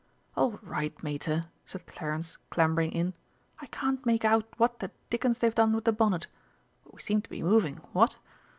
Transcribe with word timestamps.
"All 0.35 0.53
right, 0.63 0.95
Mater!" 1.03 1.51
said 1.63 1.85
Clarence, 1.85 2.39
clambering 2.49 2.91
in. 2.91 3.13
"I 3.59 3.67
can't 3.67 4.03
make 4.03 4.25
out 4.25 4.45
what 4.57 4.79
the 4.79 4.89
dickens 5.11 5.37
they've 5.37 5.53
done 5.53 5.73
with 5.73 5.85
the 5.85 5.91
bonnet 5.93 6.25
but 6.83 6.95
we 6.95 7.01
seem 7.01 7.21
to 7.21 7.29
be 7.29 7.43
moving, 7.43 7.75
what?" 7.93 8.17